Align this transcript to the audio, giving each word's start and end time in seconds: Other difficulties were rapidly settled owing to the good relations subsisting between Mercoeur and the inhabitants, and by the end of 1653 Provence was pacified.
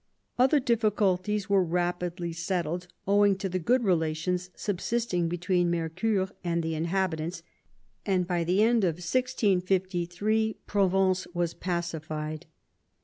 Other 0.39 0.59
difficulties 0.59 1.47
were 1.47 1.63
rapidly 1.63 2.33
settled 2.33 2.87
owing 3.07 3.35
to 3.35 3.47
the 3.47 3.59
good 3.59 3.83
relations 3.83 4.49
subsisting 4.55 5.29
between 5.29 5.69
Mercoeur 5.69 6.31
and 6.43 6.63
the 6.63 6.73
inhabitants, 6.73 7.43
and 8.03 8.25
by 8.25 8.43
the 8.43 8.63
end 8.63 8.83
of 8.83 8.95
1653 8.95 10.57
Provence 10.65 11.27
was 11.35 11.53
pacified. 11.53 12.47